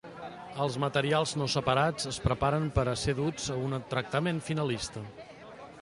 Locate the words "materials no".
0.83-1.47